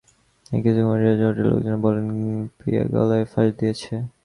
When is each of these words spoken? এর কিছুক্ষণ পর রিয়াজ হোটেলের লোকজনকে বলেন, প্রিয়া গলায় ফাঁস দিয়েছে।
এর 0.51 0.59
কিছুক্ষণ 0.63 0.85
পর 0.89 0.97
রিয়াজ 1.01 1.19
হোটেলের 1.25 1.47
লোকজনকে 1.49 1.83
বলেন, 1.85 2.07
প্রিয়া 2.57 2.83
গলায় 2.93 3.25
ফাঁস 3.31 3.49
দিয়েছে। 3.59 3.93